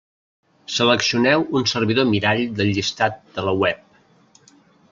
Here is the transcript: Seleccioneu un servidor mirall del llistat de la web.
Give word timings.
Seleccioneu 0.75 1.45
un 1.59 1.69
servidor 1.73 2.09
mirall 2.13 2.43
del 2.61 2.75
llistat 2.79 3.23
de 3.37 3.49
la 3.51 3.57
web. 3.65 4.53